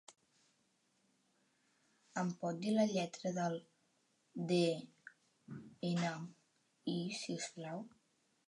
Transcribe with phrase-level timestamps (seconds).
[2.21, 3.59] Em pot dir la lletra del
[4.53, 7.87] de-ena-i, si us plau?